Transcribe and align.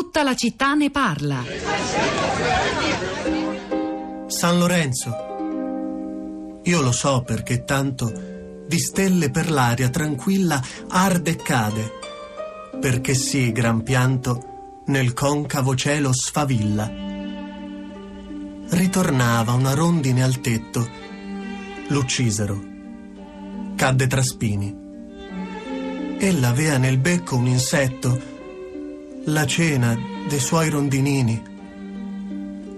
Tutta 0.00 0.22
la 0.22 0.36
città 0.36 0.74
ne 0.74 0.92
parla. 0.92 1.42
San 4.28 4.56
Lorenzo. 4.56 6.60
Io 6.62 6.80
lo 6.80 6.92
so 6.92 7.22
perché 7.22 7.64
tanto 7.64 8.12
di 8.68 8.78
stelle 8.78 9.30
per 9.30 9.50
l'aria 9.50 9.88
tranquilla 9.88 10.62
arde 10.86 11.30
e 11.32 11.36
cade, 11.36 11.90
perché 12.80 13.14
sì, 13.14 13.50
gran 13.50 13.82
pianto 13.82 14.82
nel 14.86 15.12
concavo 15.14 15.74
cielo 15.74 16.12
sfavilla. 16.12 16.88
Ritornava 18.68 19.52
una 19.54 19.74
rondine 19.74 20.22
al 20.22 20.40
tetto, 20.40 20.88
l'uccisero. 21.88 22.62
Cadde 23.74 24.06
tra 24.06 24.22
spini. 24.22 24.76
Ella 26.20 26.48
avea 26.50 26.78
nel 26.78 26.98
becco 26.98 27.34
un 27.34 27.48
insetto 27.48 28.36
la 29.24 29.46
cena 29.46 29.98
dei 30.28 30.38
suoi 30.38 30.70
rondinini. 30.70 31.42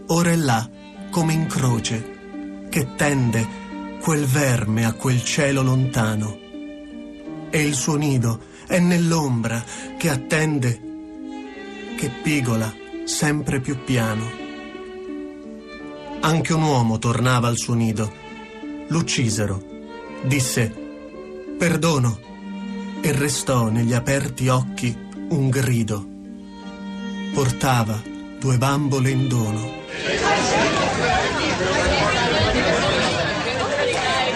Ora 0.07 0.31
è 0.31 0.37
là, 0.37 0.69
come 1.11 1.33
in 1.33 1.47
croce, 1.47 2.67
che 2.69 2.95
tende 2.97 3.47
quel 4.01 4.25
verme 4.25 4.85
a 4.85 4.93
quel 4.93 5.23
cielo 5.23 5.63
lontano. 5.63 6.39
E 7.51 7.63
il 7.63 7.75
suo 7.75 7.97
nido 7.97 8.41
è 8.67 8.79
nell'ombra 8.79 9.63
che 9.97 10.09
attende, 10.09 10.81
che 11.97 12.11
pigola 12.23 12.73
sempre 13.05 13.61
più 13.61 13.83
piano. 13.85 14.39
Anche 16.21 16.53
un 16.53 16.63
uomo 16.63 16.99
tornava 16.99 17.49
al 17.49 17.57
suo 17.57 17.75
nido. 17.75 18.13
L'uccisero. 18.89 19.69
Disse, 20.25 20.73
perdono, 21.59 22.19
e 23.01 23.13
restò 23.13 23.69
negli 23.69 23.95
aperti 23.95 24.49
occhi 24.49 24.95
un 25.31 25.49
grido 25.49 26.10
portava 27.33 28.01
due 28.39 28.57
bambole 28.59 29.11
in 29.11 29.29
dono. 29.29 29.79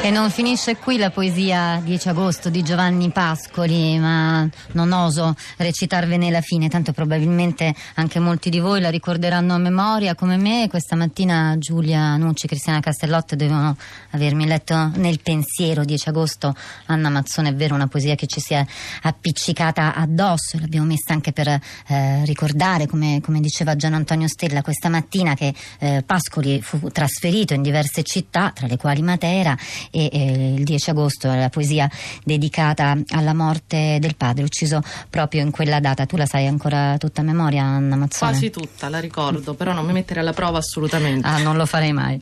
E 0.05 0.11
non 0.11 0.31
finisce 0.31 0.77
qui 0.77 0.99
la 0.99 1.09
poesia 1.09 1.81
10 1.83 2.11
agosto 2.11 2.51
di 2.51 2.63
Giovanni 2.63 3.09
Pascoli, 3.09 3.99
ma 3.99 4.47
non 4.73 4.93
oso 4.93 5.35
recitarvene 5.57 6.31
la 6.31 6.43
fine, 6.43 6.69
tanto 6.69 6.93
probabilmente 6.93 7.75
anche 7.95 8.19
molti 8.19 8.51
di 8.51 8.59
voi 8.59 8.83
la 8.83 8.91
ricorderanno 8.91 9.55
a 9.55 9.57
memoria 9.57 10.15
come 10.15 10.37
me. 10.37 10.67
Questa 10.69 10.95
mattina 10.95 11.57
Giulia 11.57 12.19
Nucci 12.19 12.45
e 12.45 12.49
Cristiana 12.49 12.81
Castellotte 12.81 13.35
devono 13.35 13.75
avermi 14.11 14.45
letto 14.45 14.91
nel 14.97 15.21
pensiero 15.23 15.87
10 15.87 16.11
agosto. 16.11 16.55
Anna 16.85 17.09
Mazzone 17.09 17.49
è 17.49 17.55
vero, 17.55 17.75
una 17.75 17.87
poesia 17.87 18.15
che 18.15 18.27
ci 18.27 18.41
si 18.41 18.53
è 18.53 18.63
appiccicata 19.05 19.95
addosso 19.95 20.59
l'abbiamo 20.59 20.85
messa 20.85 21.15
anche 21.15 21.33
per 21.33 21.49
eh, 21.49 22.25
ricordare, 22.27 22.87
come, 22.87 23.23
come, 23.23 23.41
diceva 23.41 23.75
Gian 23.75 23.95
Antonio 23.95 24.29
Stella 24.29 24.61
questa 24.61 24.91
mattina, 24.91 25.33
che 25.33 25.55
eh, 25.79 26.03
Pascoli 26.05 26.61
fu 26.61 26.91
trasferito 26.91 27.55
in 27.55 27.63
diverse 27.63 28.03
città, 28.03 28.53
tra 28.55 28.67
le 28.67 28.77
quali 28.77 29.01
Matera 29.01 29.57
e 29.95 30.09
eh, 30.13 30.55
il 30.57 30.65
10 30.65 30.91
agosto 30.91 31.33
la 31.33 31.49
poesia 31.49 31.89
dedicata 32.25 32.97
alla 33.11 33.33
morte 33.33 33.99
del 34.01 34.17
padre 34.17 34.43
ucciso 34.43 34.81
proprio 35.09 35.43
in 35.43 35.53
quella 35.53 35.79
data. 35.79 36.05
Tu 36.05 36.17
la 36.17 36.27
sai 36.27 36.49
ancora 36.49 36.97
tutta 36.99 37.21
a 37.21 37.25
memoria, 37.25 37.63
Anna 37.63 37.95
Mazzone? 37.95 38.33
Quasi 38.33 38.51
tutta, 38.51 38.89
la 38.89 38.99
ricordo, 38.99 39.55
però 39.55 39.73
non 39.73 39.87
mi 39.87 39.93
mettere 39.93 40.21
alla 40.21 40.33
prova 40.33 40.59
assolutamente. 40.59 41.27
Ah, 41.27 41.39
non 41.39 41.57
lo 41.57 41.65
farei 41.65 41.93
mai. 41.93 42.21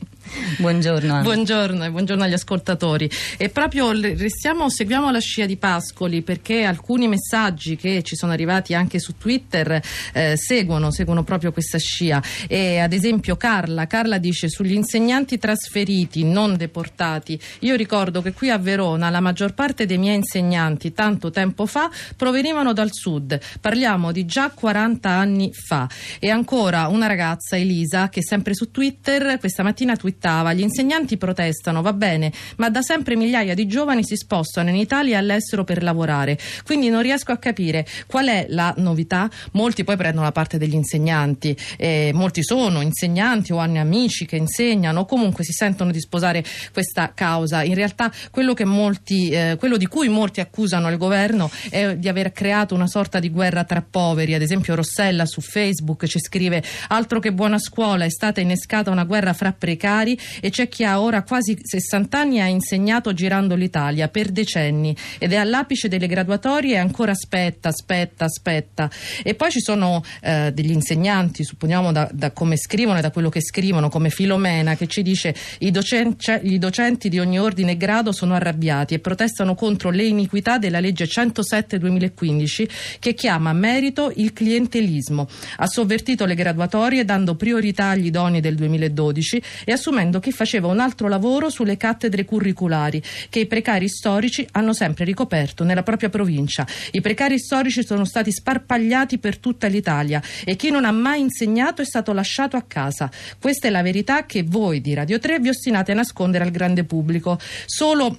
Buongiorno. 0.57 1.21
Buongiorno 1.21 1.83
e 1.83 1.91
buongiorno 1.91 2.23
agli 2.23 2.33
ascoltatori. 2.33 3.09
E 3.37 3.49
proprio 3.49 3.91
restiamo, 3.91 4.69
seguiamo 4.69 5.11
la 5.11 5.19
scia 5.19 5.45
di 5.45 5.57
Pascoli 5.57 6.21
perché 6.21 6.63
alcuni 6.63 7.07
messaggi 7.07 7.75
che 7.75 8.01
ci 8.03 8.15
sono 8.15 8.31
arrivati 8.31 8.73
anche 8.73 8.99
su 8.99 9.17
Twitter 9.17 9.81
eh, 10.13 10.35
seguono, 10.37 10.91
seguono 10.91 11.23
proprio 11.23 11.51
questa 11.51 11.77
scia. 11.77 12.23
E 12.47 12.79
ad 12.79 12.93
esempio 12.93 13.35
Carla, 13.35 13.85
Carla 13.85 14.17
dice 14.17 14.49
sugli 14.49 14.73
insegnanti 14.73 15.37
trasferiti, 15.37 16.23
non 16.23 16.55
deportati. 16.55 17.39
Io 17.59 17.75
ricordo 17.75 18.21
che 18.21 18.33
qui 18.33 18.49
a 18.49 18.57
Verona 18.57 19.09
la 19.09 19.19
maggior 19.19 19.53
parte 19.53 19.85
dei 19.85 19.97
miei 19.97 20.15
insegnanti 20.15 20.93
tanto 20.93 21.31
tempo 21.31 21.65
fa 21.65 21.91
provenivano 22.15 22.71
dal 22.73 22.89
sud, 22.91 23.39
parliamo 23.59 24.11
di 24.11 24.25
già 24.25 24.51
40 24.51 25.09
anni 25.09 25.51
fa. 25.53 25.89
E 26.19 26.29
ancora 26.29 26.87
una 26.87 27.07
ragazza, 27.07 27.57
Elisa, 27.57 28.09
che 28.09 28.23
sempre 28.23 28.53
su 28.53 28.71
Twitter 28.71 29.37
questa 29.37 29.63
mattina 29.63 29.95
twittava 29.95 30.12
gli 30.53 30.61
insegnanti 30.61 31.17
protestano, 31.17 31.81
va 31.81 31.93
bene, 31.93 32.31
ma 32.57 32.69
da 32.69 32.81
sempre 32.81 33.15
migliaia 33.15 33.53
di 33.53 33.67
giovani 33.67 34.03
si 34.03 34.15
spostano 34.15 34.69
in 34.69 34.75
Italia 34.75 35.15
e 35.15 35.17
all'estero 35.17 35.63
per 35.63 35.83
lavorare. 35.83 36.37
Quindi 36.65 36.89
non 36.89 37.01
riesco 37.01 37.31
a 37.31 37.37
capire 37.37 37.85
qual 38.07 38.27
è 38.27 38.45
la 38.49 38.73
novità. 38.77 39.29
Molti 39.53 39.83
poi 39.83 39.97
prendono 39.97 40.25
la 40.25 40.31
parte 40.31 40.57
degli 40.57 40.73
insegnanti, 40.73 41.55
eh, 41.77 42.11
molti 42.13 42.43
sono 42.43 42.81
insegnanti 42.81 43.51
o 43.53 43.57
hanno 43.57 43.79
amici 43.79 44.25
che 44.25 44.35
insegnano 44.35 45.01
o 45.01 45.05
comunque 45.05 45.43
si 45.43 45.51
sentono 45.51 45.91
di 45.91 45.99
sposare 45.99 46.43
questa 46.71 47.11
causa. 47.13 47.63
In 47.63 47.75
realtà 47.75 48.11
quello, 48.31 48.53
molti, 48.65 49.29
eh, 49.29 49.55
quello 49.57 49.77
di 49.77 49.87
cui 49.87 50.09
molti 50.09 50.39
accusano 50.39 50.89
il 50.89 50.97
governo 50.97 51.49
è 51.69 51.95
di 51.95 52.07
aver 52.07 52.31
creato 52.31 52.75
una 52.75 52.87
sorta 52.87 53.19
di 53.19 53.29
guerra 53.29 53.63
tra 53.63 53.83
poveri. 53.87 54.33
Ad 54.33 54.41
esempio 54.41 54.75
Rossella 54.75 55.25
su 55.25 55.41
Facebook 55.41 56.05
ci 56.05 56.19
scrive 56.19 56.63
altro 56.89 57.19
che 57.19 57.33
buona 57.33 57.59
scuola, 57.59 58.05
è 58.05 58.09
stata 58.09 58.41
innescata 58.41 58.91
una 58.91 59.03
guerra 59.03 59.33
fra 59.33 59.51
precari 59.51 60.02
e 60.11 60.49
c'è 60.49 60.67
chi 60.67 60.83
ha 60.83 60.99
ora 60.99 61.23
quasi 61.23 61.57
60 61.59 62.19
anni 62.19 62.37
e 62.37 62.41
ha 62.41 62.47
insegnato 62.47 63.13
girando 63.13 63.55
l'Italia 63.55 64.07
per 64.09 64.29
decenni 64.29 64.95
ed 65.17 65.33
è 65.33 65.37
all'apice 65.37 65.87
delle 65.87 66.07
graduatorie 66.07 66.75
e 66.75 66.77
ancora 66.77 67.11
aspetta, 67.11 67.69
aspetta, 67.69 68.25
aspetta. 68.25 68.89
E 69.23 69.33
poi 69.35 69.51
ci 69.51 69.61
sono 69.61 70.03
eh, 70.21 70.51
degli 70.53 70.71
insegnanti, 70.71 71.43
supponiamo 71.43 71.91
da, 71.91 72.09
da, 72.11 72.31
come 72.31 72.57
scrivono 72.57 72.97
e 72.97 73.01
da 73.01 73.11
quello 73.11 73.29
che 73.29 73.41
scrivono, 73.41 73.89
come 73.89 74.09
Filomena, 74.09 74.75
che 74.75 74.87
ci 74.87 75.01
dice 75.01 75.33
i 75.59 75.71
docenti, 75.71 76.31
i 76.43 76.57
docenti 76.57 77.09
di 77.09 77.19
ogni 77.19 77.39
ordine 77.39 77.71
e 77.71 77.77
grado 77.77 78.11
sono 78.11 78.33
arrabbiati 78.33 78.93
e 78.93 78.99
protestano 78.99 79.55
contro 79.55 79.89
le 79.89 80.03
iniquità 80.03 80.57
della 80.57 80.79
legge 80.79 81.05
107-2015 81.05 82.67
che 82.99 83.13
chiama 83.13 83.53
merito 83.53 84.11
il 84.15 84.33
clientelismo. 84.33 85.27
Ha 85.57 85.67
sovvertito 85.67 86.25
le 86.25 86.35
graduatorie 86.35 87.05
dando 87.05 87.35
priorità 87.35 87.89
agli 87.89 88.07
idoni 88.07 88.39
del 88.39 88.55
2012 88.55 89.41
e 89.65 89.71
assumendo 89.93 90.19
chi 90.19 90.31
faceva 90.31 90.67
un 90.67 90.79
altro 90.79 91.07
lavoro 91.07 91.49
sulle 91.49 91.77
cattedre 91.77 92.25
curriculari 92.25 93.01
che 93.29 93.39
i 93.39 93.45
precari 93.45 93.87
storici 93.87 94.45
hanno 94.51 94.73
sempre 94.73 95.05
ricoperto 95.05 95.63
nella 95.63 95.83
propria 95.83 96.09
provincia. 96.09 96.65
I 96.91 97.01
precari 97.01 97.37
storici 97.37 97.85
sono 97.85 98.03
stati 98.03 98.31
sparpagliati 98.31 99.19
per 99.19 99.37
tutta 99.37 99.67
l'Italia 99.67 100.21
e 100.43 100.55
chi 100.55 100.71
non 100.71 100.85
ha 100.85 100.91
mai 100.91 101.21
insegnato 101.21 101.83
è 101.83 101.85
stato 101.85 102.11
lasciato 102.11 102.57
a 102.57 102.63
casa. 102.63 103.09
Questa 103.39 103.67
è 103.67 103.69
la 103.69 103.83
verità 103.83 104.25
che 104.25 104.41
voi 104.43 104.81
di 104.81 104.95
Radio 104.95 105.19
3 105.19 105.39
vi 105.39 105.49
ostinate 105.49 105.91
a 105.91 105.95
nascondere 105.95 106.43
al 106.43 106.51
grande 106.51 106.83
pubblico. 106.85 107.37
Solo 107.65 108.17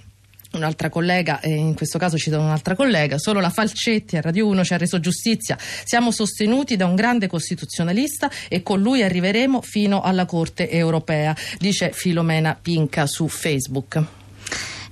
un'altra 0.56 0.88
collega, 0.88 1.40
e 1.40 1.50
in 1.50 1.74
questo 1.74 1.98
caso 1.98 2.16
cito 2.16 2.38
un'altra 2.38 2.74
collega, 2.74 3.18
solo 3.18 3.40
la 3.40 3.50
Falcetti 3.50 4.16
a 4.16 4.20
Radio 4.20 4.46
1 4.48 4.64
ci 4.64 4.74
ha 4.74 4.76
reso 4.76 5.00
giustizia. 5.00 5.56
Siamo 5.58 6.10
sostenuti 6.10 6.76
da 6.76 6.86
un 6.86 6.94
grande 6.94 7.26
costituzionalista 7.26 8.30
e 8.48 8.62
con 8.62 8.80
lui 8.80 9.02
arriveremo 9.02 9.60
fino 9.62 10.02
alla 10.02 10.24
Corte 10.26 10.70
europea, 10.70 11.36
dice 11.58 11.92
Filomena 11.92 12.58
Pinca 12.60 13.06
su 13.06 13.28
Facebook. 13.28 14.23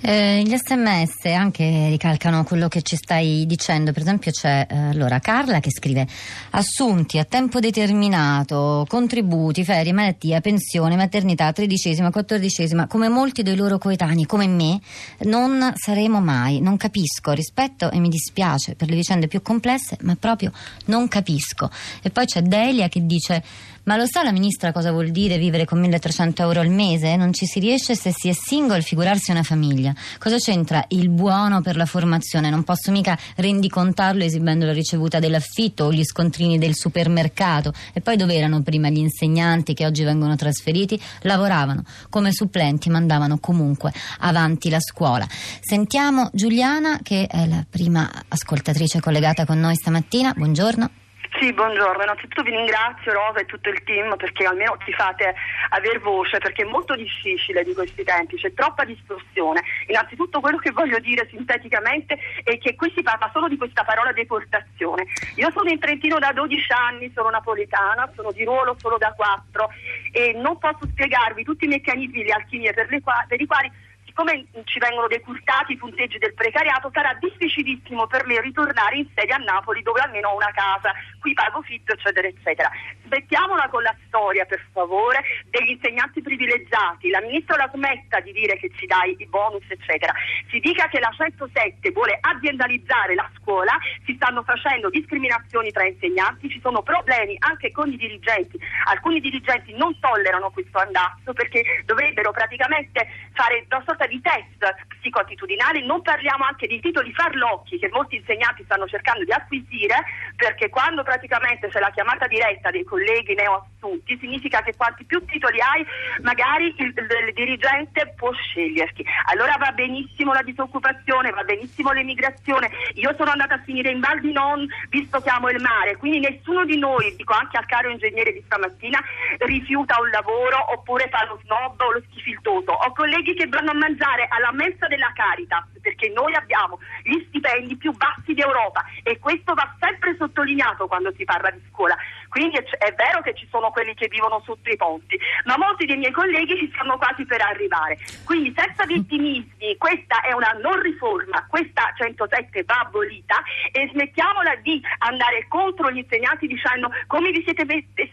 Eh, 0.04 0.42
gli 0.44 0.56
sms 0.56 1.26
anche 1.26 1.88
ricalcano 1.88 2.42
quello 2.42 2.66
che 2.66 2.82
ci 2.82 2.96
stai 2.96 3.44
dicendo, 3.46 3.92
per 3.92 4.02
esempio 4.02 4.32
c'è 4.32 4.66
eh, 4.68 4.76
allora 4.76 5.20
Carla 5.20 5.60
che 5.60 5.70
scrive 5.70 6.08
assunti 6.50 7.18
a 7.18 7.24
tempo 7.24 7.60
determinato, 7.60 8.84
contributi, 8.88 9.62
ferie, 9.62 9.92
malattia, 9.92 10.40
pensione, 10.40 10.96
maternità, 10.96 11.52
tredicesima, 11.52 12.10
quattordicesima, 12.10 12.88
come 12.88 13.08
molti 13.08 13.44
dei 13.44 13.54
loro 13.54 13.78
coetanei, 13.78 14.26
come 14.26 14.48
me, 14.48 14.80
non 15.20 15.72
saremo 15.76 16.20
mai, 16.20 16.60
non 16.60 16.76
capisco, 16.76 17.30
rispetto 17.30 17.88
e 17.92 18.00
mi 18.00 18.08
dispiace 18.08 18.74
per 18.74 18.88
le 18.88 18.96
vicende 18.96 19.28
più 19.28 19.40
complesse, 19.40 19.98
ma 20.00 20.16
proprio 20.18 20.50
non 20.86 21.06
capisco. 21.06 21.70
E 22.02 22.10
poi 22.10 22.26
c'è 22.26 22.42
Delia 22.42 22.88
che 22.88 23.06
dice 23.06 23.40
ma 23.84 23.96
lo 23.96 24.06
sa 24.06 24.22
la 24.22 24.30
ministra 24.30 24.70
cosa 24.70 24.92
vuol 24.92 25.10
dire 25.10 25.38
vivere 25.38 25.64
con 25.64 25.80
1300 25.80 26.42
euro 26.42 26.60
al 26.60 26.68
mese? 26.68 27.16
Non 27.16 27.32
ci 27.32 27.46
si 27.46 27.58
riesce 27.58 27.96
se 27.96 28.12
si 28.16 28.28
è 28.28 28.32
single, 28.32 28.80
figurarsi 28.80 29.32
una 29.32 29.42
famiglia. 29.42 29.92
Cosa 30.18 30.36
c'entra 30.36 30.84
il 30.88 31.08
buono 31.08 31.62
per 31.62 31.76
la 31.76 31.86
formazione? 31.86 32.48
Non 32.48 32.62
posso 32.62 32.92
mica 32.92 33.18
rendicontarlo 33.36 34.22
esibendo 34.22 34.66
la 34.66 34.72
ricevuta 34.72 35.18
dell'affitto 35.18 35.84
o 35.84 35.92
gli 35.92 36.04
scontrini 36.04 36.58
del 36.58 36.76
supermercato. 36.76 37.72
E 37.92 38.00
poi 38.00 38.16
dove 38.16 38.36
erano 38.36 38.62
prima 38.62 38.88
gli 38.88 38.98
insegnanti 38.98 39.74
che 39.74 39.84
oggi 39.84 40.04
vengono 40.04 40.36
trasferiti? 40.36 41.00
Lavoravano 41.22 41.82
come 42.08 42.32
supplenti, 42.32 42.88
mandavano 42.88 43.38
comunque 43.38 43.92
avanti 44.20 44.70
la 44.70 44.80
scuola. 44.80 45.26
Sentiamo 45.60 46.30
Giuliana 46.32 47.00
che 47.02 47.26
è 47.26 47.46
la 47.46 47.64
prima 47.68 48.08
ascoltatrice 48.28 49.00
collegata 49.00 49.44
con 49.44 49.58
noi 49.58 49.74
stamattina. 49.74 50.32
Buongiorno. 50.36 51.01
Sì, 51.42 51.52
buongiorno. 51.52 52.04
Innanzitutto 52.04 52.44
vi 52.44 52.52
ringrazio 52.52 53.12
Rosa 53.12 53.40
e 53.40 53.46
tutto 53.46 53.68
il 53.68 53.82
team 53.82 54.14
perché 54.14 54.44
almeno 54.44 54.76
ci 54.84 54.92
fate 54.92 55.34
aver 55.70 55.98
voce 55.98 56.38
perché 56.38 56.62
è 56.62 56.64
molto 56.64 56.94
difficile 56.94 57.64
di 57.64 57.74
questi 57.74 58.04
tempi, 58.04 58.36
c'è 58.36 58.54
troppa 58.54 58.84
distorsione. 58.84 59.60
Innanzitutto 59.88 60.38
quello 60.38 60.58
che 60.58 60.70
voglio 60.70 61.00
dire 61.00 61.26
sinteticamente 61.28 62.16
è 62.44 62.56
che 62.58 62.76
qui 62.76 62.92
si 62.94 63.02
parla 63.02 63.28
solo 63.32 63.48
di 63.48 63.56
questa 63.56 63.82
parola 63.82 64.12
deportazione. 64.12 65.06
Io 65.34 65.50
sono 65.50 65.68
in 65.68 65.80
Trentino 65.80 66.20
da 66.20 66.30
12 66.32 66.72
anni, 66.74 67.10
sono 67.12 67.30
napoletana, 67.30 68.08
sono 68.14 68.30
di 68.30 68.44
ruolo 68.44 68.76
solo 68.78 68.96
da 68.96 69.12
4 69.12 69.68
e 70.12 70.34
non 70.34 70.58
posso 70.58 70.86
spiegarvi 70.92 71.42
tutti 71.42 71.64
i 71.64 71.68
meccanismi 71.68 72.20
e 72.20 72.24
le 72.24 72.32
alchimie 72.34 72.72
per, 72.72 72.86
qua- 73.02 73.24
per 73.26 73.40
i 73.40 73.46
quali 73.46 73.68
siccome 74.12 74.44
ci 74.64 74.78
vengono 74.78 75.06
decurtati 75.08 75.72
i 75.72 75.76
punteggi 75.78 76.18
del 76.18 76.34
precariato, 76.34 76.90
sarà 76.92 77.16
difficilissimo 77.18 78.06
per 78.06 78.26
me 78.26 78.40
ritornare 78.42 78.96
in 78.96 79.08
sede 79.14 79.32
a 79.32 79.38
Napoli 79.38 79.82
dove 79.82 80.00
almeno 80.00 80.28
ho 80.28 80.36
una 80.36 80.52
casa, 80.52 80.92
qui 81.18 81.32
pago 81.32 81.62
fitto, 81.62 81.94
eccetera, 81.94 82.28
eccetera. 82.28 82.70
Smettiamola 83.06 83.68
con 83.70 83.82
la 83.82 83.94
storia, 84.06 84.44
per 84.44 84.62
favore, 84.72 85.22
degli 85.48 85.70
insegnanti 85.70 86.20
privilegiati. 86.20 87.08
La 87.08 87.22
ministra 87.22 87.56
la 87.56 87.70
smetta 87.72 88.20
di 88.20 88.32
dire 88.32 88.58
che 88.58 88.70
ci 88.76 88.84
dai 88.86 89.16
i 89.18 89.26
bonus, 89.26 89.64
eccetera. 89.68 90.12
Si 90.50 90.60
dica 90.60 90.88
che 90.88 91.00
la 91.00 91.10
107 91.10 91.90
vuole 91.90 92.18
aziendalizzare 92.20 93.14
la 93.14 93.28
scuola, 93.40 93.78
si 94.04 94.14
stanno 94.14 94.42
facendo 94.42 94.90
discriminazioni 94.90 95.70
tra 95.70 95.86
insegnanti, 95.86 96.50
ci 96.50 96.60
sono 96.60 96.82
problemi 96.82 97.36
anche 97.40 97.70
con 97.72 97.90
i 97.90 97.96
dirigenti. 97.96 98.58
Alcuni 98.84 99.20
dirigenti 99.20 99.72
non 99.74 99.98
tollerano 99.98 100.50
questo 100.50 100.78
andazzo 100.78 101.32
perché 101.32 101.82
dovrebbero 101.86 102.30
praticamente 102.30 103.08
fare 103.32 103.64
una 103.70 103.82
sorta 103.86 104.01
di 104.06 104.20
test 104.20 104.86
psicoattitudinali, 105.00 105.84
non 105.84 106.02
parliamo 106.02 106.44
anche 106.44 106.66
di 106.66 106.80
titoli 106.80 107.12
farlocchi 107.12 107.78
che 107.78 107.88
molti 107.90 108.16
insegnanti 108.16 108.64
stanno 108.64 108.86
cercando 108.86 109.24
di 109.24 109.32
acquisire 109.32 109.96
perché 110.36 110.68
quando 110.68 111.02
praticamente 111.02 111.68
c'è 111.68 111.80
la 111.80 111.90
chiamata 111.90 112.26
diretta 112.26 112.70
dei 112.70 112.84
colleghi 112.84 113.34
neoassunti 113.34 114.18
significa 114.18 114.62
che 114.62 114.74
quanti 114.76 115.04
più 115.04 115.24
titoli 115.24 115.60
hai 115.60 115.84
magari 116.22 116.74
il, 116.76 116.86
il, 116.86 117.06
il 117.26 117.32
dirigente 117.34 118.12
può 118.16 118.32
sceglierti. 118.32 119.04
Allora 119.26 119.56
va 119.58 119.72
benissimo 119.72 120.32
la 120.32 120.42
disoccupazione, 120.42 121.30
va 121.30 121.42
benissimo 121.44 121.92
l'emigrazione. 121.92 122.70
Io 122.94 123.14
sono 123.16 123.30
andata 123.30 123.54
a 123.54 123.62
finire 123.64 123.90
in 123.90 124.00
Val 124.00 124.20
di 124.20 124.32
Non 124.32 124.66
visto 124.88 125.20
che 125.20 125.30
amo 125.30 125.48
il 125.48 125.60
mare, 125.60 125.96
quindi 125.96 126.20
nessuno 126.20 126.64
di 126.64 126.78
noi, 126.78 127.14
dico 127.16 127.32
anche 127.32 127.56
al 127.56 127.66
caro 127.66 127.90
ingegnere 127.90 128.32
di 128.32 128.42
stamattina, 128.44 129.00
rifiuta 129.38 130.00
un 130.00 130.10
lavoro 130.10 130.72
oppure 130.72 131.08
fa 131.08 131.24
lo 131.26 131.40
snob 131.42 131.80
o 131.80 131.92
lo 131.92 132.02
schifiltoso. 132.10 132.72
Ho 132.72 132.92
colleghi 132.92 133.34
che 133.34 133.46
vanno 133.46 133.70
a 133.70 133.74
mangiare 133.74 133.91
mangiare 133.92 134.26
alla 134.30 134.52
mensa 134.52 134.86
della 134.86 135.12
Caritas 135.14 135.64
perché 135.80 136.08
noi 136.10 136.34
abbiamo 136.34 136.78
gli 137.02 137.22
stipendi 137.28 137.76
più 137.76 137.92
bassi 137.92 138.32
d'Europa 138.32 138.84
e 139.02 139.18
questo 139.18 139.52
va 139.54 139.74
sempre 139.80 140.14
sottolineato 140.16 140.86
quando 140.86 141.12
si 141.16 141.24
parla 141.24 141.50
di 141.50 141.60
scuola. 141.70 141.96
Quindi 142.28 142.56
è, 142.56 142.94
vero 142.94 143.20
che 143.20 143.34
ci 143.34 143.46
sono 143.50 143.70
quelli 143.70 143.94
che 143.94 144.08
vivono 144.08 144.40
sotto 144.44 144.70
i 144.70 144.76
ponti, 144.76 145.18
ma 145.44 145.58
molti 145.58 145.84
dei 145.84 145.98
miei 145.98 146.12
colleghi 146.12 146.56
ci 146.56 146.70
stanno 146.72 146.96
quasi 146.96 147.26
per 147.26 147.42
arrivare. 147.42 147.98
Quindi 148.24 148.54
senza 148.56 148.86
vittimismi, 148.86 149.76
questa 149.76 150.20
è 150.22 150.32
una 150.32 150.56
non 150.62 150.80
riforma, 150.80 151.44
questa 151.48 151.92
107 151.94 152.62
va 152.64 152.80
abolita 152.86 153.42
e 153.70 153.88
smettiamola 153.92 154.54
di 154.62 154.80
andare 154.98 155.46
contro 155.48 155.90
gli 155.90 155.98
insegnanti 155.98 156.46
dicendo 156.46 156.90
come 157.06 157.32
vi 157.32 157.42
siete 157.44 157.66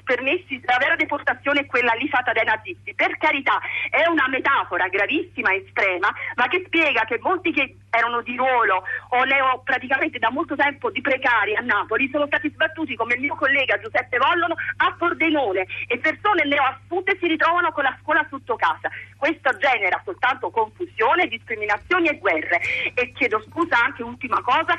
permessi, 0.03 0.59
la 0.65 0.77
vera 0.79 0.95
deportazione 0.95 1.61
è 1.61 1.65
quella 1.65 1.93
lì 1.93 2.09
fatta 2.09 2.33
dai 2.33 2.45
nazisti. 2.45 2.93
Per 2.93 3.15
carità, 3.17 3.59
è 3.89 4.05
una 4.09 4.27
metafora 4.27 4.87
gravissima 4.89 5.53
estrema, 5.69 6.13
ma 6.35 6.47
che 6.47 6.63
spiega 6.65 7.05
che 7.05 7.19
molti 7.21 7.53
che 7.53 7.75
erano 7.89 8.21
di 8.21 8.35
ruolo 8.35 8.83
o 9.09 9.23
neo 9.23 9.61
praticamente 9.63 10.19
da 10.19 10.29
molto 10.29 10.55
tempo 10.55 10.91
di 10.91 11.01
precari 11.01 11.55
a 11.55 11.61
Napoli 11.61 12.09
sono 12.11 12.25
stati 12.27 12.49
sbattuti 12.49 12.95
come 12.95 13.15
il 13.15 13.21
mio 13.21 13.35
collega 13.35 13.79
Giuseppe 13.79 14.17
Vollono 14.17 14.55
a 14.77 14.95
Pordenone 14.97 15.65
e 15.87 15.97
persone 15.97 16.45
neoassunte 16.45 17.17
si 17.19 17.27
ritrovano 17.27 17.71
con 17.71 17.83
la 17.83 17.97
scuola 18.01 18.25
sotto 18.29 18.55
casa. 18.55 18.89
Questo 19.17 19.57
genera 19.57 20.01
soltanto 20.03 20.49
confusione, 20.49 21.27
discriminazioni 21.27 22.09
e 22.09 22.17
guerre. 22.17 22.59
E 22.93 23.11
chiedo 23.13 23.43
scusa 23.47 23.83
anche 23.83 24.03
ultima 24.03 24.41
cosa, 24.41 24.75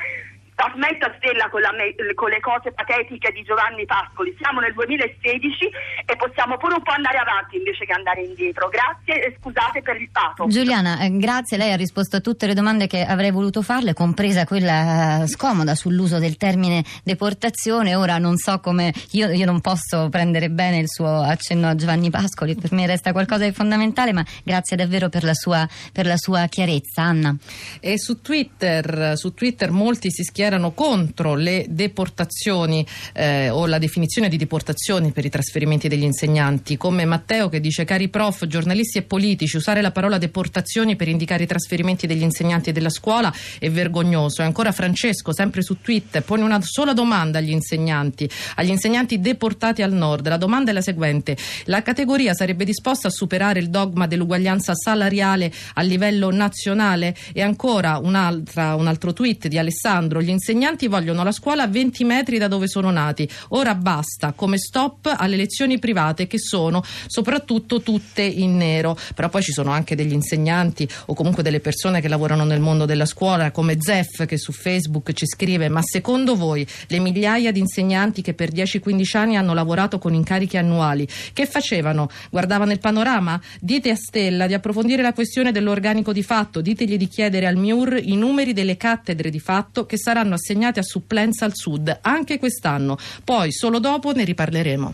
smetta 0.73 1.13
Stella 1.17 1.49
con, 1.49 1.61
la, 1.61 1.71
con, 2.13 2.29
le 2.29 2.39
cose 2.39 2.71
patetiche 2.71 3.31
di 3.31 3.41
Giovanni 3.43 3.85
Pascoli. 3.85 4.35
Siamo 4.37 4.59
nel 4.59 4.73
2016 4.73 5.65
e 6.05 6.15
possiamo 6.15 6.57
pure 6.57 6.75
un 6.75 6.83
po' 6.83 6.91
andare 6.91 7.17
avanti 7.17 7.57
invece 7.57 7.85
che 7.85 7.93
andare 7.93 8.21
indietro. 8.21 8.69
Grazie 8.69 9.25
e 9.25 9.35
scusate 9.39 9.81
per 9.81 9.99
il 9.99 10.09
pato. 10.11 10.47
Giuliana, 10.47 10.99
eh, 10.99 11.17
grazie. 11.17 11.57
Lei 11.57 11.71
ha 11.71 11.75
risposto 11.75 12.17
a 12.17 12.19
tutte 12.19 12.47
le 12.47 12.53
domande 12.53 12.87
che 12.87 13.03
avrei 13.03 13.31
voluto 13.31 13.61
farle, 13.61 13.93
compresa 13.93 14.45
quella 14.45 15.23
eh, 15.23 15.27
scomoda 15.27 15.75
sull'uso 15.75 16.19
del 16.19 16.37
termine 16.37 16.83
deportazione. 17.03 17.95
Ora 17.95 18.17
non 18.17 18.37
so 18.37 18.59
come. 18.59 18.93
Io, 19.11 19.29
io, 19.29 19.45
non 19.45 19.61
posso 19.61 20.09
prendere 20.09 20.49
bene 20.49 20.77
il 20.77 20.89
suo 20.89 21.21
accenno 21.21 21.69
a 21.69 21.75
Giovanni 21.75 22.09
Pascoli, 22.09 22.55
per 22.55 22.71
me 22.71 22.85
resta 22.85 23.11
qualcosa 23.11 23.45
di 23.45 23.51
fondamentale, 23.51 24.13
ma 24.13 24.23
grazie 24.43 24.77
davvero 24.77 25.09
per 25.09 25.23
la 25.23 25.33
sua, 25.33 25.67
per 25.91 26.05
la 26.05 26.17
sua 26.17 26.45
chiarezza. 26.45 27.01
Anna. 27.01 27.35
E 27.79 27.97
su 27.99 28.21
Twitter, 28.21 29.17
su 29.17 29.33
Twitter 29.33 29.71
molti 29.71 30.11
si 30.11 30.23
schierano 30.23 30.50
erano 30.51 30.71
contro 30.73 31.35
le 31.35 31.65
deportazioni 31.69 32.85
eh, 33.13 33.49
o 33.49 33.65
la 33.65 33.77
definizione 33.77 34.29
di 34.29 34.37
deportazioni 34.37 35.11
per 35.11 35.25
i 35.25 35.29
trasferimenti 35.29 35.87
degli 35.87 36.03
insegnanti, 36.03 36.77
come 36.77 37.05
Matteo 37.05 37.49
che 37.49 37.59
dice 37.59 37.85
cari 37.85 38.09
prof, 38.09 38.45
giornalisti 38.45 38.99
e 38.99 39.01
politici, 39.03 39.57
usare 39.57 39.81
la 39.81 39.91
parola 39.91 40.17
deportazioni 40.17 40.95
per 40.95 41.07
indicare 41.07 41.43
i 41.43 41.47
trasferimenti 41.47 42.07
degli 42.07 42.21
insegnanti 42.21 42.71
della 42.71 42.89
scuola 42.89 43.33
è 43.59 43.69
vergognoso. 43.69 44.41
E 44.41 44.45
ancora 44.45 44.71
Francesco, 44.71 45.33
sempre 45.33 45.61
su 45.61 45.79
Twitter, 45.81 46.21
pone 46.23 46.43
una 46.43 46.59
sola 46.61 46.93
domanda 46.93 47.39
agli 47.39 47.51
insegnanti, 47.51 48.29
agli 48.55 48.69
insegnanti 48.69 49.19
deportati 49.19 49.81
al 49.81 49.93
nord. 49.93 50.27
La 50.27 50.37
domanda 50.37 50.71
è 50.71 50.73
la 50.73 50.81
seguente: 50.81 51.37
la 51.65 51.81
categoria 51.81 52.33
sarebbe 52.33 52.65
disposta 52.65 53.07
a 53.07 53.11
superare 53.11 53.59
il 53.59 53.69
dogma 53.69 54.07
dell'uguaglianza 54.07 54.73
salariale 54.75 55.51
a 55.75 55.81
livello 55.81 56.31
nazionale? 56.31 57.15
E 57.33 57.41
ancora 57.41 57.97
un 57.97 58.15
altro 58.15 59.13
tweet 59.13 59.47
di 59.47 59.57
Alessandro, 59.57 60.21
gli 60.21 60.29
insegnanti 60.41 60.87
vogliono 60.87 61.23
la 61.23 61.31
scuola 61.31 61.63
a 61.63 61.67
20 61.67 62.03
metri 62.03 62.39
da 62.39 62.47
dove 62.47 62.67
sono 62.67 62.89
nati. 62.89 63.29
Ora 63.49 63.75
basta, 63.75 64.33
come 64.33 64.57
stop 64.57 65.13
alle 65.15 65.35
lezioni 65.35 65.77
private 65.77 66.25
che 66.25 66.39
sono 66.39 66.83
soprattutto 67.05 67.81
tutte 67.81 68.23
in 68.23 68.57
nero. 68.57 68.97
Però 69.13 69.29
poi 69.29 69.43
ci 69.43 69.51
sono 69.51 69.69
anche 69.69 69.95
degli 69.95 70.13
insegnanti 70.13 70.89
o 71.05 71.13
comunque 71.13 71.43
delle 71.43 71.59
persone 71.59 72.01
che 72.01 72.07
lavorano 72.07 72.43
nel 72.43 72.59
mondo 72.59 72.85
della 72.85 73.05
scuola, 73.05 73.51
come 73.51 73.77
Zef 73.79 74.25
che 74.25 74.37
su 74.37 74.51
Facebook 74.51 75.13
ci 75.13 75.27
scrive: 75.27 75.69
Ma 75.69 75.81
secondo 75.83 76.35
voi 76.35 76.65
le 76.87 76.99
migliaia 76.99 77.51
di 77.51 77.59
insegnanti 77.59 78.23
che 78.23 78.33
per 78.33 78.51
10-15 78.51 79.17
anni 79.17 79.35
hanno 79.37 79.53
lavorato 79.53 79.99
con 79.99 80.15
incarichi 80.15 80.57
annuali, 80.57 81.07
che 81.33 81.45
facevano? 81.45 82.09
Guardavano 82.31 82.71
il 82.71 82.79
panorama? 82.79 83.39
Dite 83.59 83.91
a 83.91 83.95
Stella 83.95 84.47
di 84.47 84.55
approfondire 84.55 85.03
la 85.03 85.13
questione 85.13 85.51
dell'organico 85.51 86.11
di 86.11 86.23
fatto, 86.23 86.61
ditegli 86.61 86.97
di 86.97 87.07
chiedere 87.07 87.45
al 87.45 87.57
MIUR 87.57 87.99
i 88.01 88.15
numeri 88.15 88.53
delle 88.53 88.77
cattedre 88.77 89.29
di 89.29 89.39
fatto 89.39 89.85
che 89.85 89.97
saranno 89.97 90.20
saranno 90.21 90.35
assegnate 90.35 90.79
a 90.79 90.83
supplenza 90.83 91.45
al 91.45 91.55
Sud 91.55 91.99
anche 92.01 92.37
quest'anno. 92.37 92.97
Poi 93.23 93.51
solo 93.51 93.79
dopo 93.79 94.11
ne 94.11 94.23
riparleremo. 94.23 94.93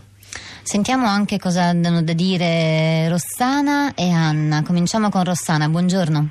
Sentiamo 0.62 1.06
anche 1.06 1.38
cosa 1.38 1.64
hanno 1.64 2.02
da 2.02 2.12
dire 2.12 3.08
Rossana 3.08 3.94
e 3.94 4.10
Anna. 4.10 4.62
Cominciamo 4.62 5.10
con 5.10 5.24
Rossana, 5.24 5.68
buongiorno. 5.68 6.28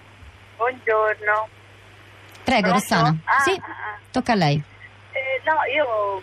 Buongiorno. 0.57 1.48
Prego 2.43 2.69
Pronto? 2.69 2.79
Rossana. 2.79 3.17
Ah, 3.24 3.41
sì, 3.41 3.51
ah, 3.51 4.00
tocca 4.12 4.31
a 4.33 4.36
lei. 4.36 4.62
Eh, 5.12 5.41
no, 5.45 5.55
io 5.74 6.22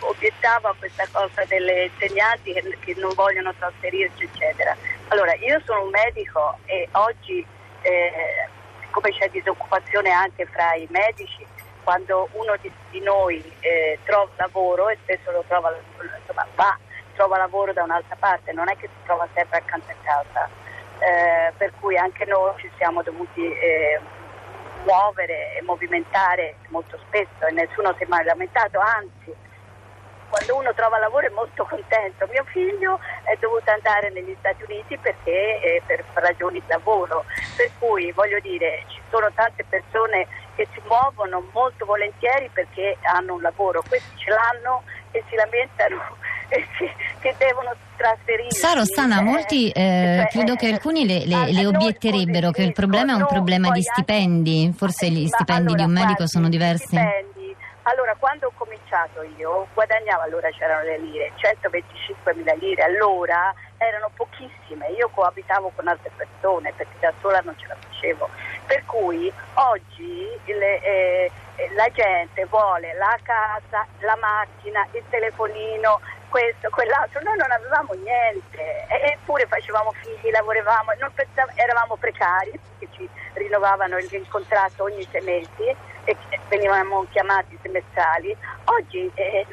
obiettavo 0.00 0.68
a 0.68 0.74
questa 0.78 1.06
cosa 1.10 1.44
delle 1.46 1.90
insegnanti 1.92 2.52
che, 2.52 2.78
che, 2.80 2.94
non 2.98 3.12
vogliono 3.14 3.54
trasferirsi, 3.54 4.24
eccetera. 4.24 4.76
Allora, 5.08 5.34
io 5.34 5.60
sono 5.64 5.84
un 5.84 5.90
medico 5.90 6.58
e 6.64 6.88
oggi, 6.92 7.44
eh, 7.82 8.48
come 8.90 9.10
c'è 9.10 9.28
disoccupazione 9.30 10.10
anche 10.10 10.46
fra 10.46 10.74
i 10.74 10.86
medici, 10.90 11.46
quando 11.88 12.28
uno 12.32 12.54
di, 12.60 12.70
di 12.90 13.00
noi 13.00 13.42
eh, 13.60 13.98
trova 14.04 14.28
lavoro 14.36 14.90
e 14.90 14.98
spesso 15.04 15.30
lo 15.30 15.42
trova, 15.48 15.74
insomma, 16.20 16.46
va, 16.54 16.76
trova 17.14 17.38
lavoro 17.38 17.72
da 17.72 17.82
un'altra 17.82 18.14
parte, 18.18 18.52
non 18.52 18.68
è 18.68 18.76
che 18.76 18.88
si 18.88 19.04
trova 19.04 19.26
sempre 19.32 19.56
accanto 19.56 19.90
a 19.90 19.94
casa, 20.02 20.50
eh, 20.98 21.50
per 21.56 21.72
cui 21.80 21.96
anche 21.96 22.26
noi 22.26 22.52
ci 22.58 22.70
siamo 22.76 23.02
dovuti 23.02 23.40
eh, 23.40 23.98
muovere 24.84 25.56
e 25.56 25.62
movimentare 25.62 26.56
molto 26.68 26.98
spesso 27.06 27.46
e 27.48 27.52
nessuno 27.52 27.94
si 27.96 28.02
è 28.02 28.06
mai 28.06 28.24
lamentato, 28.26 28.78
anzi 28.80 29.34
quando 30.28 30.56
uno 30.56 30.74
trova 30.74 30.98
lavoro 30.98 31.26
è 31.26 31.30
molto 31.30 31.64
contento. 31.64 32.26
Mio 32.30 32.44
figlio 32.44 33.00
è 33.22 33.34
dovuto 33.40 33.70
andare 33.70 34.10
negli 34.10 34.36
Stati 34.40 34.62
Uniti 34.64 34.98
perché 34.98 35.58
eh, 35.62 35.82
per 35.86 36.04
ragioni 36.12 36.60
di 36.60 36.66
lavoro, 36.68 37.24
per 37.56 37.70
cui 37.78 38.12
voglio 38.12 38.38
dire 38.40 38.84
ci 38.88 39.00
sono 39.08 39.32
tante 39.32 39.64
persone 39.64 40.26
che 40.58 40.66
si 40.74 40.82
muovono 40.88 41.46
molto 41.52 41.86
volentieri 41.86 42.50
perché 42.52 42.96
hanno 43.02 43.34
un 43.34 43.42
lavoro, 43.42 43.80
questi 43.86 44.10
ce 44.16 44.30
l'hanno 44.30 44.82
e 45.12 45.22
si 45.28 45.36
lamentano 45.36 46.16
e 46.50 46.66
si, 46.76 46.90
che 47.20 47.32
devono 47.38 47.72
trasferirsi. 47.96 48.58
Sa 48.58 48.72
Rossana, 48.72 49.20
eh, 49.20 49.22
molti 49.22 49.70
eh, 49.70 50.18
cioè, 50.22 50.26
credo 50.32 50.56
che 50.56 50.66
alcuni 50.66 51.06
le, 51.06 51.26
le, 51.26 51.52
le 51.52 51.64
obietterebbero 51.64 52.50
che 52.50 52.62
il 52.62 52.72
problema 52.72 53.12
è 53.12 53.14
un 53.14 53.26
problema 53.26 53.70
di 53.70 53.82
stipendi, 53.82 54.74
forse 54.76 55.08
gli 55.10 55.28
stipendi 55.28 55.74
allora, 55.74 55.76
di 55.76 55.82
un 55.84 55.92
medico 55.92 56.26
sono 56.26 56.48
diversi. 56.48 56.96
Stipendi. 56.96 57.54
Allora, 57.82 58.16
quando 58.18 58.48
ho 58.48 58.52
cominciato 58.58 59.22
io, 59.36 59.68
guadagnavo 59.72 60.22
allora 60.22 60.50
c'erano 60.50 60.82
le 60.82 60.98
lire, 60.98 61.32
125 61.36 62.34
mila 62.34 62.52
lire 62.54 62.82
allora 62.82 63.54
erano 63.78 64.10
pochissime, 64.14 64.88
io 64.90 65.08
coabitavo 65.08 65.72
con 65.74 65.88
altre 65.88 66.10
persone 66.16 66.72
perché 66.76 66.96
da 67.00 67.12
sola 67.20 67.40
non 67.40 67.56
ce 67.56 67.66
la 67.66 67.76
facevo, 67.78 68.28
per 68.66 68.84
cui 68.86 69.32
oggi 69.54 70.28
le, 70.44 70.82
eh, 70.82 71.30
la 71.74 71.88
gente 71.90 72.44
vuole 72.46 72.94
la 72.94 73.18
casa, 73.22 73.86
la 74.00 74.16
macchina, 74.20 74.86
il 74.92 75.02
telefonino, 75.08 76.00
questo, 76.28 76.68
quell'altro, 76.70 77.20
noi 77.22 77.36
non 77.36 77.50
avevamo 77.50 77.94
niente, 77.94 78.86
eppure 78.88 79.46
facevamo 79.46 79.92
figli, 79.92 80.30
lavoravamo, 80.30 80.92
eravamo 81.54 81.96
precari, 81.96 82.50
perché 82.50 82.94
ci 82.94 83.08
rinnovavano 83.34 83.96
il, 83.98 84.08
il 84.12 84.28
contratto 84.28 84.84
ogni 84.84 85.06
sei 85.10 85.22
mesi 85.22 85.96
e 86.08 86.16
venivamo 86.48 87.06
chiamati 87.10 87.58
semestrali. 87.60 88.34
Oggi 88.64 89.10
eh, 89.14 89.46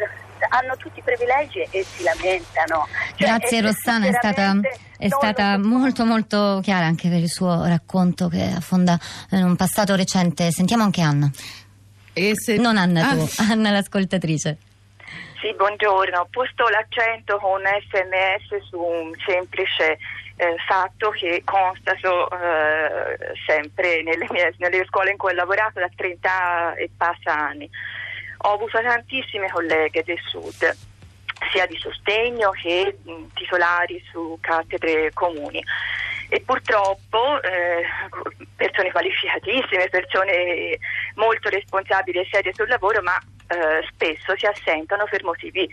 hanno 0.49 0.77
tutti 0.77 0.99
i 0.99 1.01
privilegi 1.01 1.59
e 1.69 1.83
si 1.83 2.03
lamentano. 2.03 2.87
Cioè, 3.15 3.27
Grazie 3.27 3.61
Rossana, 3.61 4.07
è 4.07 4.13
stata, 4.13 4.53
è 4.97 5.09
stata 5.09 5.57
molto 5.57 6.05
molto 6.05 6.59
chiara 6.63 6.85
anche 6.85 7.09
per 7.09 7.19
il 7.19 7.29
suo 7.29 7.65
racconto 7.65 8.29
che 8.29 8.53
affonda 8.55 8.97
in 9.31 9.43
un 9.43 9.55
passato 9.55 9.95
recente. 9.95 10.51
Sentiamo 10.51 10.83
anche 10.83 11.01
Anna. 11.01 11.29
Se... 11.33 12.55
Non 12.55 12.77
Anna 12.77 13.09
tu, 13.09 13.27
ah. 13.37 13.47
Anna 13.51 13.71
l'ascoltatrice. 13.71 14.57
Sì, 15.41 15.53
buongiorno. 15.53 16.21
Ho 16.21 16.27
posto 16.31 16.67
l'accento 16.69 17.37
con 17.37 17.61
sms 17.61 18.67
su 18.69 18.79
un 18.79 19.11
semplice 19.27 19.97
eh, 20.37 20.55
fatto 20.67 21.11
che 21.11 21.41
consta 21.45 21.95
so, 22.01 22.29
eh, 22.31 23.17
sempre 23.45 24.01
nelle, 24.03 24.27
mie, 24.29 24.53
nelle 24.57 24.85
scuole 24.85 25.11
in 25.11 25.17
cui 25.17 25.31
ho 25.31 25.35
lavorato 25.35 25.79
da 25.79 25.89
30 25.95 26.75
e 26.75 26.89
passa 26.95 27.33
anni. 27.33 27.69
Ho 28.39 28.53
avuto 28.53 28.81
tantissime 28.81 29.49
colleghe 29.49 30.03
del 30.03 30.19
sud 30.27 30.77
sia 31.51 31.65
di 31.65 31.77
sostegno 31.77 32.51
che 32.51 32.97
titolari 33.33 34.01
su 34.09 34.37
cattedre 34.39 35.11
comuni 35.13 35.63
e 36.29 36.41
purtroppo 36.41 37.41
eh, 37.41 37.83
persone 38.55 38.91
qualificatissime, 38.91 39.89
persone 39.89 40.77
molto 41.15 41.49
responsabili 41.49 42.19
e 42.19 42.27
serie 42.31 42.53
sul 42.53 42.67
lavoro, 42.67 43.01
ma 43.01 43.17
eh, 43.47 43.85
spesso 43.91 44.35
si 44.37 44.45
assentano 44.45 45.05
per 45.09 45.23
motivi 45.23 45.69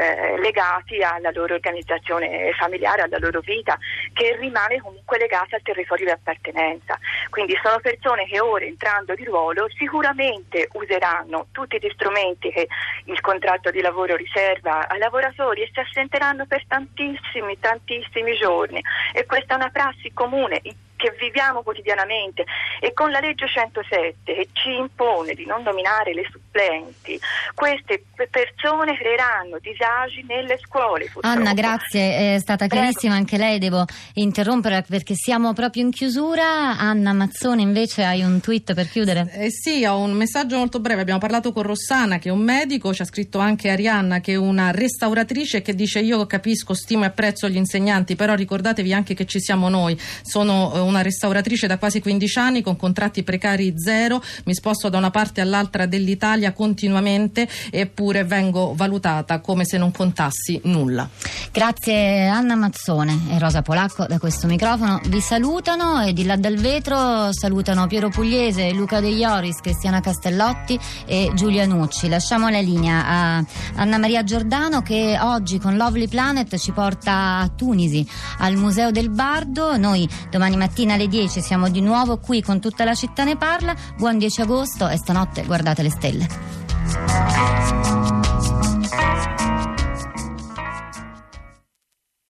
eh, 0.00 0.38
legati 0.38 1.02
alla 1.02 1.30
loro 1.30 1.54
organizzazione 1.54 2.52
familiare, 2.58 3.02
alla 3.02 3.18
loro 3.18 3.40
vita, 3.40 3.76
che 4.14 4.34
rimane 4.36 4.80
comunque 4.80 5.18
legata 5.18 5.56
al 5.56 5.62
territorio 5.62 6.06
di 6.06 6.10
appartenenza. 6.10 6.98
Quindi 7.28 7.58
sono 7.62 7.78
persone 7.80 8.26
che 8.26 8.40
ora 8.40 8.64
entrando 8.64 9.14
di 9.14 9.24
ruolo 9.24 9.68
sicuramente 9.76 10.68
useranno 10.72 11.48
tutti 11.52 11.76
gli 11.78 11.90
strumenti 11.92 12.50
che 12.50 12.66
il 13.04 13.20
contratto 13.20 13.70
di 13.70 13.82
lavoro 13.82 14.16
riserva 14.16 14.88
ai 14.88 14.98
lavoratori 14.98 15.62
e 15.62 15.70
si 15.70 15.80
assenteranno 15.80 16.46
per 16.46 16.64
tantissimi, 16.66 17.58
tantissimi 17.58 18.34
giorni. 18.36 18.82
E 19.12 19.26
questa 19.26 19.52
è 19.52 19.56
una 19.56 19.68
prassi 19.68 20.10
comune 20.14 20.62
che 21.00 21.14
viviamo 21.18 21.62
quotidianamente 21.62 22.44
e 22.78 22.92
con 22.92 23.10
la 23.10 23.20
legge 23.20 23.48
107 23.48 24.34
che 24.34 24.48
ci 24.52 24.74
impone 24.74 25.32
di 25.32 25.46
non 25.46 25.62
nominare 25.62 26.12
le 26.12 26.28
supplenti, 26.50 27.18
queste 27.54 28.04
persone 28.30 28.96
creeranno 28.96 29.58
disagi 29.60 30.24
nelle 30.26 30.58
scuole. 30.62 31.08
Purtroppo. 31.10 31.26
Anna, 31.26 31.54
grazie, 31.54 32.34
è 32.34 32.38
stata 32.38 32.66
chiarissima 32.66 33.14
anche 33.14 33.38
lei, 33.38 33.58
devo 33.58 33.84
interrompere 34.14 34.84
perché 34.86 35.14
siamo 35.14 35.52
proprio 35.52 35.84
in 35.84 35.90
chiusura. 35.90 36.76
Anna 36.78 37.12
Mazzone 37.12 37.62
invece 37.62 38.04
hai 38.04 38.22
un 38.22 38.40
tweet 38.40 38.74
per 38.74 38.88
chiudere? 38.88 39.30
Eh 39.32 39.50
sì, 39.50 39.84
ho 39.84 39.98
un 39.98 40.12
messaggio 40.12 40.58
molto 40.58 40.80
breve, 40.80 41.00
abbiamo 41.00 41.20
parlato 41.20 41.52
con 41.52 41.62
Rossana 41.62 42.18
che 42.18 42.28
è 42.28 42.32
un 42.32 42.42
medico, 42.42 42.92
ci 42.92 43.02
ha 43.02 43.06
scritto 43.06 43.38
anche 43.38 43.70
Arianna 43.70 44.20
che 44.20 44.32
è 44.32 44.36
una 44.36 44.70
restauratrice 44.70 45.62
che 45.62 45.74
dice 45.74 46.00
io 46.00 46.26
capisco, 46.26 46.74
stimo 46.74 47.04
e 47.04 47.06
apprezzo 47.06 47.48
gli 47.48 47.56
insegnanti, 47.56 48.16
però 48.16 48.34
ricordatevi 48.34 48.92
anche 48.92 49.14
che 49.14 49.26
ci 49.26 49.40
siamo 49.40 49.68
noi, 49.68 49.98
sono 50.22 50.72
eh, 50.74 50.78
una 50.80 51.02
restauratrice 51.02 51.66
da 51.66 51.78
quasi 51.78 52.00
15 52.00 52.38
anni 52.38 52.62
con 52.62 52.76
contratti 52.76 53.22
precari 53.22 53.74
zero, 53.76 54.22
mi 54.44 54.54
sposto 54.54 54.88
da 54.88 54.98
una 54.98 55.10
parte 55.10 55.40
all'altra 55.40 55.86
dell'Italia 55.86 56.39
continuamente 56.52 57.48
eppure 57.70 58.24
vengo 58.24 58.72
valutata 58.74 59.40
come 59.40 59.64
se 59.64 59.78
non 59.78 59.90
contassi 59.92 60.60
nulla. 60.64 61.08
Grazie 61.52 62.26
Anna 62.26 62.54
Mazzone 62.54 63.18
e 63.30 63.38
Rosa 63.38 63.62
Polacco 63.62 64.06
da 64.06 64.18
questo 64.18 64.46
microfono 64.46 65.00
vi 65.06 65.20
salutano 65.20 66.00
e 66.00 66.12
di 66.12 66.24
là 66.24 66.36
dal 66.36 66.56
vetro 66.56 67.32
salutano 67.32 67.86
Piero 67.86 68.08
Pugliese, 68.08 68.72
Luca 68.72 69.00
De 69.00 69.08
Ioris, 69.08 69.60
Cristiana 69.60 70.00
Castellotti 70.00 70.78
e 71.06 71.30
Giulia 71.34 71.66
Nucci. 71.66 72.08
Lasciamo 72.08 72.48
la 72.48 72.60
linea 72.60 73.06
a 73.06 73.44
Anna 73.76 73.98
Maria 73.98 74.22
Giordano 74.24 74.82
che 74.82 75.18
oggi 75.20 75.58
con 75.58 75.76
Lovely 75.76 76.08
Planet 76.08 76.56
ci 76.56 76.72
porta 76.72 77.38
a 77.38 77.48
Tunisi 77.48 78.06
al 78.38 78.54
Museo 78.54 78.90
del 78.90 79.10
Bardo. 79.10 79.76
Noi 79.76 80.08
domani 80.30 80.56
mattina 80.56 80.94
alle 80.94 81.08
10 81.08 81.40
siamo 81.40 81.68
di 81.68 81.80
nuovo 81.80 82.18
qui 82.18 82.42
con 82.42 82.60
tutta 82.60 82.84
la 82.84 82.94
città 82.94 83.24
ne 83.24 83.36
parla. 83.36 83.74
Buon 83.96 84.18
10 84.18 84.42
agosto 84.42 84.88
e 84.88 84.96
stanotte 84.96 85.44
guardate 85.44 85.82
le 85.82 85.90
stelle. 85.90 86.28
Música 86.30 87.79